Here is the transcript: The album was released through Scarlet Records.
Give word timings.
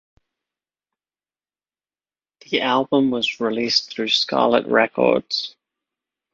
The 2.49 2.61
album 2.61 3.11
was 3.11 3.39
released 3.39 3.91
through 3.93 4.07
Scarlet 4.07 4.65
Records. 4.65 5.55